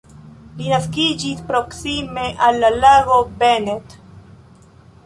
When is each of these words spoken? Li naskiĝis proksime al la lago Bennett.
Li 0.61 0.69
naskiĝis 0.71 1.43
proksime 1.53 2.27
al 2.47 2.59
la 2.65 2.73
lago 2.81 3.21
Bennett. 3.45 3.97